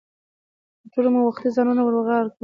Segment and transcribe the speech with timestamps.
[0.81, 2.39] تر ټولو مو وختي ځانونه د ورد غاړې ته ورسو.